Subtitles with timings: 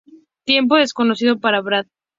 [0.45, 1.85] Tiempo desconocido para Brad.